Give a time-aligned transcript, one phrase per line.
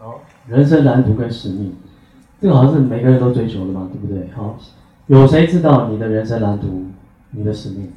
[0.00, 1.76] 好，人生蓝图跟使命，
[2.40, 4.30] 这个好像是每个人都追求的嘛，对不对？
[4.32, 4.56] 好，
[5.08, 6.86] 有谁知道你的人生蓝图，
[7.32, 7.92] 你的使命？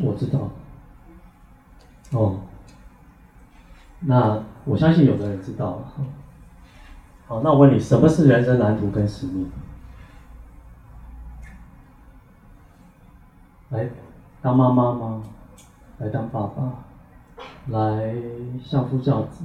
[0.00, 0.50] 我知道。
[2.10, 2.40] 哦，
[4.00, 5.92] 那我相信有的人知道了。
[7.28, 9.48] 好，那我问你，什么是人生蓝图跟使命？
[13.68, 13.88] 来
[14.42, 15.22] 当妈妈吗？
[15.98, 16.87] 来当爸爸？
[17.68, 18.14] 来
[18.62, 19.44] 相夫教子？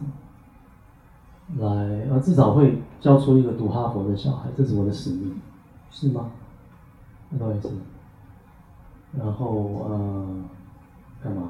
[1.57, 1.67] 来，
[2.09, 5.39] 呃，至少会教出一个读哈佛的小孩，这是我的使命，
[5.91, 6.31] 是吗？
[7.29, 7.69] 那倒也是。
[9.17, 10.27] 然后，呃，
[11.21, 11.49] 干嘛？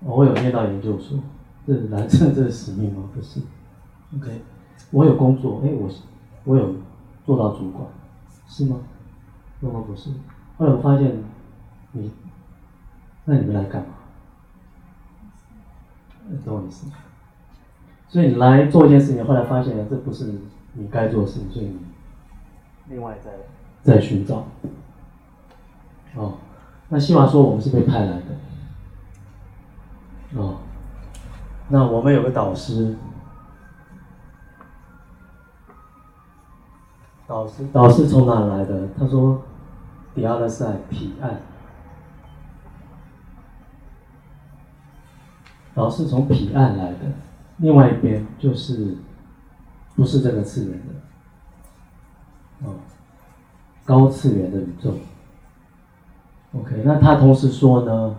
[0.00, 1.18] 我有念到研究所，
[1.66, 3.02] 这是来这这是使命吗？
[3.12, 3.40] 不是。
[4.16, 4.42] OK，
[4.90, 5.90] 我有工作，哎，我
[6.44, 6.74] 我有
[7.26, 7.84] 做到主管，
[8.46, 8.76] 是吗？
[9.60, 10.10] 那么不是。
[10.56, 11.22] 后来我发现，
[11.92, 12.10] 你，
[13.24, 13.88] 那你们来干嘛？
[16.44, 16.86] 懂我意思？
[18.08, 20.34] 所以你来做一件事情，后来发现这不是
[20.74, 21.78] 你该做的事情，所以你
[22.88, 23.30] 另外再
[23.82, 24.44] 再寻找。
[26.14, 26.34] 哦，
[26.90, 28.24] 那希望说我们是被派来的。
[30.34, 30.56] 哦，
[31.68, 32.96] 那我们有个导师，
[37.26, 38.88] 导师导师从哪来的？
[38.98, 39.42] 他说，
[40.14, 41.40] 第二赛彼岸。
[45.74, 46.98] 导师从彼岸来的，
[47.56, 48.96] 另外一边就是
[49.96, 52.74] 不是这个次元的，哦，
[53.84, 54.94] 高次元的宇宙。
[56.52, 58.14] OK，那他同时说呢，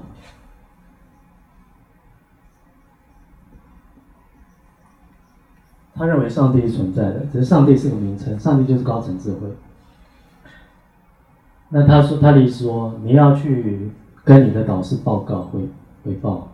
[5.94, 9.48] 他认为上帝是存在的，只是上帝是个名称，上帝就是高层智慧。
[11.70, 13.92] 那他说他的意思说，你要去
[14.24, 15.70] 跟你的导师报告汇
[16.04, 16.48] 汇报。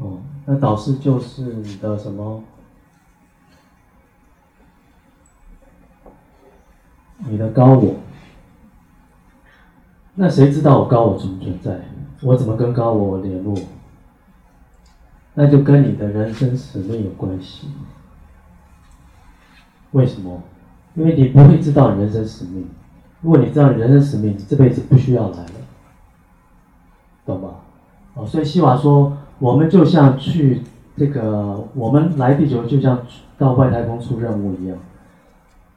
[0.00, 2.42] 哦，那导师就是你的什么？
[7.18, 7.96] 你的高我。
[10.14, 11.82] 那谁知道我高我存不存在？
[12.22, 13.54] 我怎么跟高我联络？
[15.34, 17.68] 那就跟你的人生使命有关系。
[19.92, 20.42] 为什么？
[20.94, 22.66] 因为你不会知道人生使命。
[23.20, 25.52] 如果你知道人生使命，这辈子不需要来了，
[27.26, 27.48] 懂吧？
[28.14, 29.18] 哦，所以西瓦说。
[29.40, 30.62] 我们就像去
[30.96, 33.04] 这个，我们来地球就像
[33.36, 34.78] 到外太空出任务一样。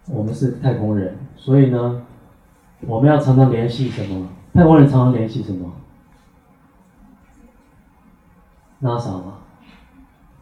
[0.09, 2.05] 我们是太空人，所以呢，
[2.81, 4.27] 我们要常常联系什么？
[4.53, 5.71] 太空人常常联系什么
[8.81, 9.35] ？NASA 嘛，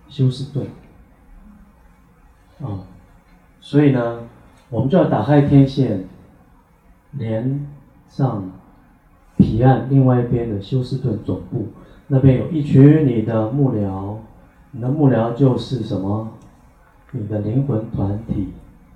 [0.09, 0.67] 休斯顿。
[2.59, 2.85] 啊，
[3.59, 4.23] 所以呢，
[4.69, 6.05] 我们就要打开天线，
[7.11, 7.67] 连
[8.09, 8.49] 上
[9.37, 11.67] 彼岸另外一边的休斯顿总部。
[12.13, 14.17] 那边有一群你的幕僚，
[14.71, 16.27] 你的幕僚就是什么？
[17.11, 18.49] 你的灵魂团体，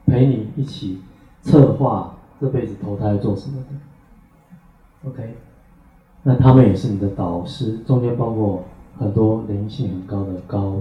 [0.05, 1.01] 陪你一起
[1.41, 5.09] 策划这辈子投胎做什么的。
[5.09, 5.37] OK，
[6.23, 8.65] 那他们也是你的导师，中间包括
[8.99, 10.75] 很多灵性很高的高，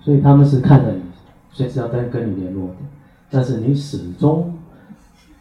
[0.00, 1.02] 所以他们是看着你，
[1.52, 2.74] 随时要跟跟你联络的，
[3.30, 4.58] 但是你始终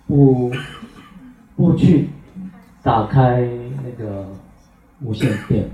[0.06, 0.52] 不
[1.56, 2.09] 不去
[2.84, 3.42] 打开
[3.84, 4.28] 那个。
[5.02, 5.69] 无线电，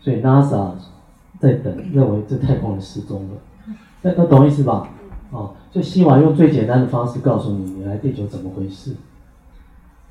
[0.00, 0.72] 所以 NASA
[1.38, 3.74] 在等，认为这太空人失踪了。
[4.02, 4.88] 那都懂意思吧？
[5.30, 8.96] 哦，所以希望用最简单的方式告诉你，你来地球怎么回事。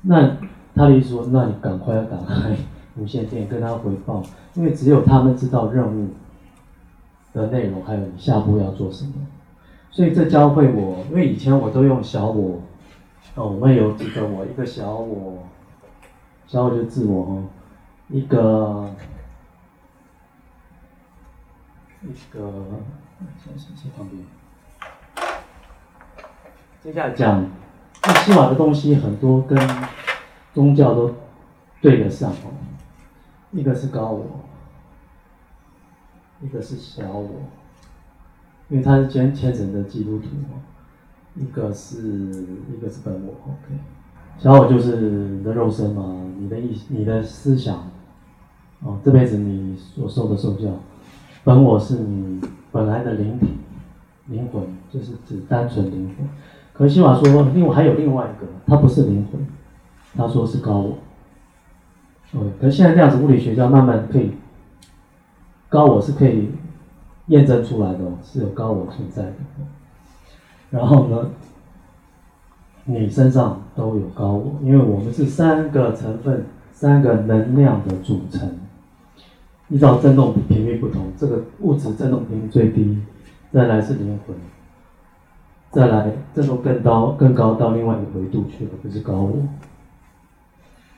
[0.02, 0.36] 那
[0.74, 2.56] 他的意思说，那你赶快要打开
[2.96, 4.22] 无线电跟他回报，
[4.54, 6.08] 因为只有他们知道任务
[7.34, 9.12] 的内容，还有你下步要做什么。
[9.90, 12.62] 所以这教会我，因为以前我都用小我，
[13.34, 15.42] 哦，我们有几个我，一个小我，
[16.46, 17.42] 小我就自我哦。
[18.12, 18.90] 一个
[22.02, 22.52] 一个，
[23.38, 24.20] 先先先放边。
[26.82, 27.46] 接下来讲，
[28.02, 29.56] 那西瓦的东西很多跟
[30.52, 31.14] 宗教都
[31.80, 32.50] 对得上哦。
[33.52, 34.40] 一个是高我，
[36.40, 37.28] 一个是小我，
[38.70, 40.58] 因为他是虔虔诚的基督徒哦。
[41.36, 43.78] 一个是一个是本我，OK。
[44.36, 47.88] 小我就是你的肉身嘛，你的意你的思想。
[48.82, 50.68] 哦，这辈子你所受的受教，
[51.44, 52.40] 本我是你
[52.72, 53.46] 本来的灵体、
[54.28, 56.26] 灵魂，就是指单纯灵魂。
[56.72, 59.46] 可是希瓦说，另外还有另外一个，它不是灵魂，
[60.16, 60.96] 他说是高我。
[62.32, 64.30] 哦，可是现在这样子，物理学家慢慢可以，
[65.68, 66.48] 高我是可以
[67.26, 69.34] 验证出来的，是有高我存在的。
[70.70, 71.30] 然后呢，
[72.84, 78.50] 你身上都有高我，因为我们是三个成分、三个能量的组成。
[79.70, 82.98] 依照振动频率不同，这个物质振动频率最低，
[83.52, 84.36] 再来是灵魂，
[85.70, 89.48] 再来振动更高更高到另外一个维度去了，不是高我。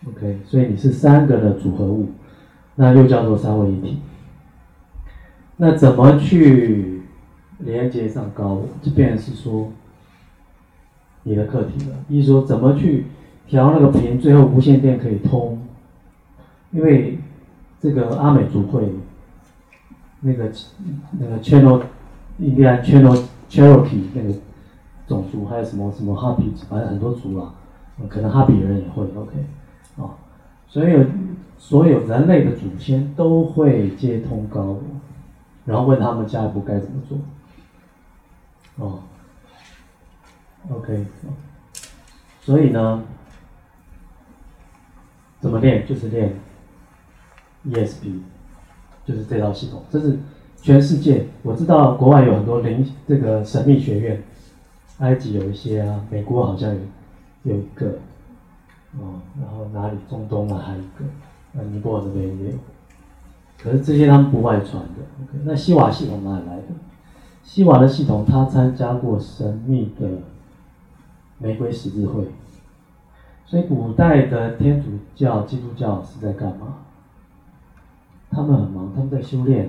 [0.09, 2.09] OK，所以你是三个的组合物，
[2.77, 4.01] 那又叫做三位一体。
[5.59, 7.03] 那怎么去
[7.59, 8.69] 连接上高我？
[8.83, 9.71] 这便是说
[11.25, 13.05] 你的课题了，一说怎么去
[13.47, 15.61] 调那个频，最后无线电可以通，
[16.73, 17.19] 因为
[17.83, 18.89] 这个阿美族会
[20.21, 20.53] 那个
[21.19, 21.83] 那个 channel
[22.39, 23.21] 印第安 channel
[23.51, 24.33] Cherokee 那个
[25.09, 27.53] 种族，还有什么什么哈比，反正很多族啦，
[28.09, 29.33] 可能哈比人也会 OK。
[29.97, 30.15] 啊，
[30.69, 31.05] 所有
[31.59, 34.83] 所有人类的祖先都会接通高我，
[35.65, 37.19] 然后问他们下一步该怎么做。
[38.77, 39.01] 哦
[40.71, 41.05] ，OK，
[42.41, 43.03] 所以呢，
[45.41, 46.33] 怎么练就是练
[47.67, 48.21] ESP，
[49.05, 49.83] 就是这套系统。
[49.91, 50.19] 这是
[50.61, 54.23] 全世界我知道，国外有很多灵这个神秘学院，
[54.99, 56.81] 埃及有一些啊，美国好像有
[57.45, 57.99] 有一个。
[59.01, 61.05] 哦，然后哪里中东啊，还有一个，
[61.53, 62.59] 那尼泊尔那边也有，
[63.59, 65.01] 可是这些他们不外传的。
[65.23, 66.65] OK，那西瓦系统哪里来的？
[67.43, 70.07] 西瓦的系统，他参加过神秘的
[71.39, 72.27] 玫瑰十字会，
[73.47, 76.77] 所以古代的天主教、基督教是在干嘛？
[78.33, 79.69] 他们很忙，他们在修炼，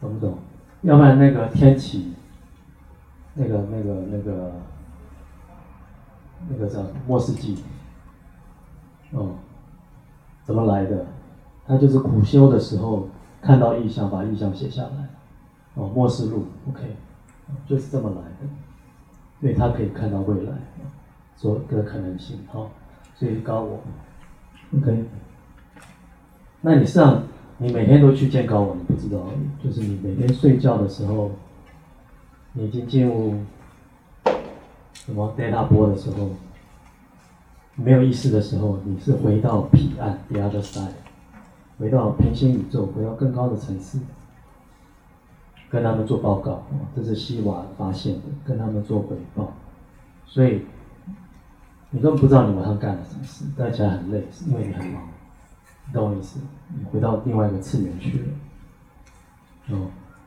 [0.00, 0.38] 懂不懂？
[0.82, 2.14] 要不然那个天启，
[3.34, 4.52] 那个、那个、那个、
[6.48, 7.62] 那个叫末世纪。
[9.12, 9.34] 哦，
[10.44, 11.06] 怎么来的？
[11.66, 13.08] 他就是苦修的时候
[13.42, 15.08] 看到意象，把意象写下来。
[15.74, 16.96] 哦，末世录，OK，
[17.66, 18.48] 就是这么来的。
[19.40, 20.52] 因为他可以看到未来，
[21.34, 22.38] 所有的可能性。
[22.52, 22.70] 好，
[23.16, 23.80] 所以高我
[24.76, 25.04] ，OK。
[26.60, 27.22] 那你上，
[27.62, 29.22] 你每天都去见高我，你不知道，
[29.62, 31.30] 就是你每天睡觉的时候，
[32.54, 33.34] 你已经进入
[34.94, 36.30] 什么 data 波的时候。
[37.76, 40.88] 没有意识的时候，你是回到彼岸 （the other side），
[41.78, 43.98] 回到平行宇宙，回到更高的层次，
[45.70, 46.62] 跟他们做报告。
[46.96, 49.52] 这是西瓦发现的，跟他们做回报。
[50.26, 50.62] 所以
[51.90, 55.02] 你根本不知道你晚上干了什么事，待起来很累，是因为你很忙。
[55.92, 56.40] 懂我意思？
[56.68, 58.24] 你回到另外一个次元去了。
[59.70, 59.86] 哦，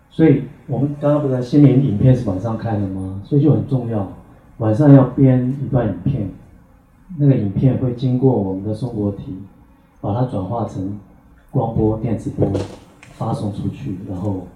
[0.09, 3.21] 所以我们刚刚不是心灵影片是晚上看的吗？
[3.25, 4.07] 所以就很重要，
[4.57, 6.29] 晚上要编一段影片。
[7.17, 9.37] 那个影片会经过我们的松果体，
[10.01, 10.99] 把它转化成
[11.51, 12.51] 光波、电磁波，
[13.11, 14.47] 发送出去，然后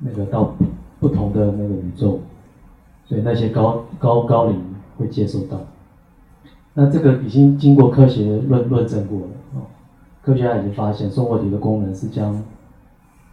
[0.00, 0.54] 那个到
[0.98, 2.20] 不同的那个宇宙，
[3.06, 4.60] 所以那些高高高龄
[4.98, 5.60] 会接收到。
[6.72, 9.26] 那这个已经经过科学论论证过了，
[10.24, 12.42] 科学家已经发现生活体的功能是将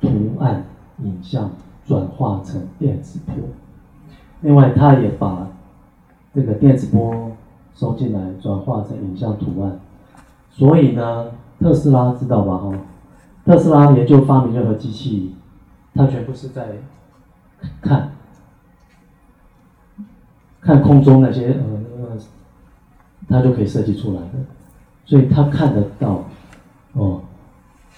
[0.02, 0.10] 图
[0.40, 0.66] 案、
[1.04, 1.52] 影像
[1.86, 3.36] 转化成电磁波，
[4.42, 5.48] 另外它也把
[6.34, 7.32] 这个电磁波。
[7.74, 9.80] 收进来，转化成影像图案。
[10.52, 12.58] 所以呢，特斯拉知道吧？
[12.58, 12.74] 哈，
[13.46, 15.34] 特斯拉研究发明任何机器，
[15.96, 16.68] 它全部是在
[17.82, 18.12] 看，
[20.60, 22.18] 看空中那些呃，
[23.30, 24.34] 它就可以设计出来的。
[25.06, 26.26] 所以它看得到，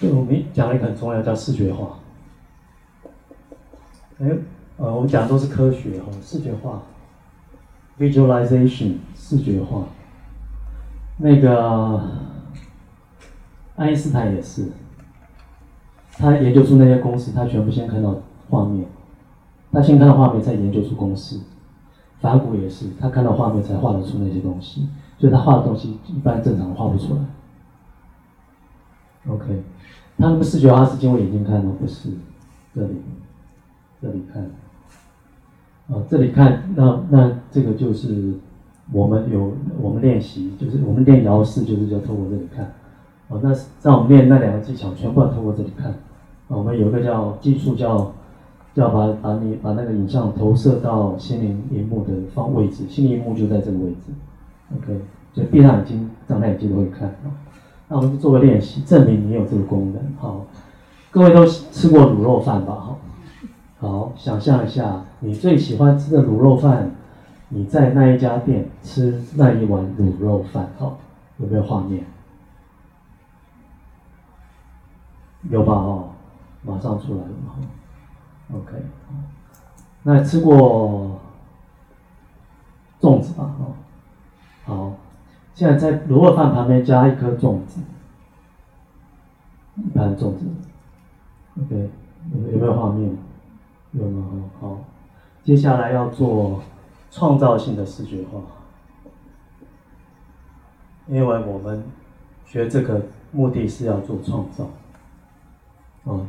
[0.10, 2.00] 我们讲了一个很重要，叫视觉化。
[4.20, 4.28] 哎，
[4.78, 6.82] 呃，我们讲的都是科学哈，视觉化。
[8.00, 9.84] Visualization 视觉化，
[11.18, 12.02] 那个
[13.76, 14.68] 爱因斯坦也是，
[16.14, 18.16] 他研究出那些公式，他全部先看到
[18.50, 18.88] 画面，
[19.72, 21.40] 他先看到画面，再研究出公式。
[22.20, 24.88] 反骨也是，他看到画面才画得出那些东西，
[25.20, 27.20] 所以他画的东西一般正常画不出来。
[29.28, 29.46] OK，
[30.18, 32.10] 他那个视觉化是经过眼睛看的，不是
[32.74, 32.96] 这里，
[34.02, 34.44] 这里看。
[35.90, 38.34] 啊，这里看，那那这个就是
[38.92, 42.74] 我们有我们练习，就是我们练摇式，就是要透过这里看。
[43.28, 45.92] 哦，那在我们练那两个技巧，全部要透过这里看。
[45.92, 45.98] 啊
[46.48, 48.14] 我们有一个叫技术，叫
[48.74, 54.14] 叫把把你把那个影像投射到心灵荧幕的方位置，心灵荧幕就在这个位置。
[54.76, 55.02] OK，
[55.34, 57.28] 就闭上眼睛，张开眼睛都会看啊。
[57.94, 60.02] 那我们做个练习，证明你有这个功能。
[60.20, 60.48] 好，
[61.12, 62.74] 各位都吃过卤肉饭吧？
[62.74, 63.00] 好。
[63.80, 66.90] 好，想象一下你最喜欢吃的卤肉饭，
[67.50, 70.98] 你在那一家店吃那一碗卤肉饭，好，
[71.38, 72.04] 有没有画面？
[75.52, 75.74] 有吧？
[75.74, 76.10] 哦，
[76.64, 77.30] 马上出来了。
[78.56, 78.72] OK，
[80.02, 81.20] 那吃过
[83.00, 83.52] 粽子吧？
[83.60, 83.73] 哦，
[85.54, 87.80] 现在在卤肉饭旁边加一颗粽子，
[89.78, 90.46] 一盘粽子
[91.62, 91.90] ，OK，
[92.52, 93.16] 有没有画面？
[93.92, 94.50] 有吗？
[94.60, 94.80] 好，
[95.44, 96.60] 接下来要做
[97.12, 98.42] 创造性的视觉化，
[101.08, 101.84] 因为我们
[102.46, 104.68] 学这个目的是要做创造。
[106.06, 106.26] 哦，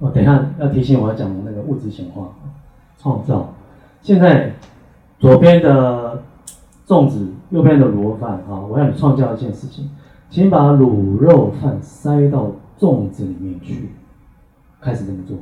[0.00, 2.28] 哦，等一下要提醒我要讲那个物质显化，
[2.98, 3.54] 创造。
[4.02, 4.52] 现在
[5.18, 6.22] 左边的
[6.86, 9.90] 粽子，右边的螺饭啊，我要你创造一件事情，
[10.28, 13.90] 请把卤肉饭塞到粽子里面去，
[14.80, 15.36] 开始这么做。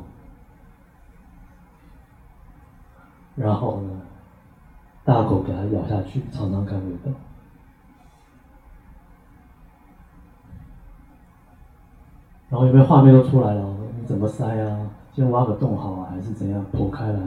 [3.37, 3.91] 然后呢，
[5.05, 7.11] 大口给它咬下去，尝尝看味道。
[12.51, 13.77] 然后有没有画面都出来了？
[13.99, 14.91] 你怎么塞啊？
[15.13, 16.65] 先挖个洞好啊，还是怎样？
[16.73, 17.19] 剖开来，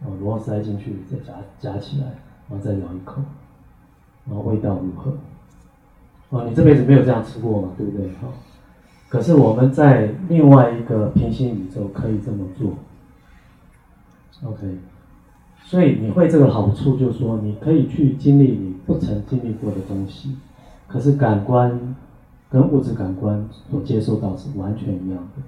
[0.00, 2.06] 然后塞进去，再夹夹起来，
[2.48, 3.20] 然后再咬一口，
[4.26, 5.12] 然后味道如何？
[6.30, 7.68] 哦，你这辈子没有这样吃过嘛？
[7.76, 8.08] 对不对？
[8.20, 8.32] 好，
[9.08, 12.74] 可是我们在另外一个平行宇宙可以这么做。
[14.42, 14.78] OK。
[15.64, 20.36] 所以你会这个好处，就是说你可以去经历你不曾经历过的东西，
[20.86, 21.96] 可是感官
[22.48, 25.42] 跟物质感官所接受到是完全一样的。